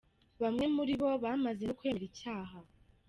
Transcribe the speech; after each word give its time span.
Bamwe 0.41 0.65
muri 0.75 0.93
bo 1.01 1.09
bamaze 1.23 1.61
no 1.65 1.75
kwemera 1.79 2.05
icyaha. 2.09 2.57